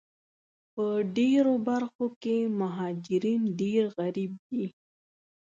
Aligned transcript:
په 0.73 0.85
ډېرو 1.17 1.53
برخو 1.67 2.05
کې 2.21 2.37
مهاجرین 2.59 3.41
ډېر 3.59 3.83
غریب 3.99 4.33
دي 4.49 4.65